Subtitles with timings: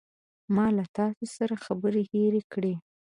[0.55, 2.73] ما له تاسو سره خبرې هیرې کړې.